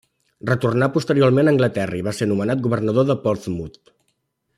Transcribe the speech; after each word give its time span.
Retornà 0.49 0.87
posteriorment 0.95 1.51
a 1.51 1.53
Anglaterra 1.55 1.99
i 1.99 2.03
va 2.07 2.13
ser 2.21 2.29
nomenat 2.31 2.65
governador 2.69 3.07
de 3.11 3.17
Portsmouth. 3.27 3.79